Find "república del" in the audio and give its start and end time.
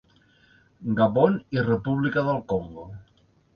1.69-2.43